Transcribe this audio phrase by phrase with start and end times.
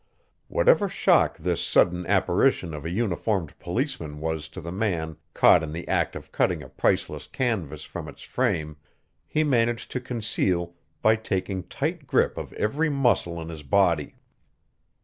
[0.47, 5.73] Whatever shock this sudden apparition of a uniformed policeman was to the man caught in
[5.73, 8.77] the act of cutting a priceless canvas from its frame
[9.27, 14.15] he managed to conceal by taking tight grip of every muscle in his body.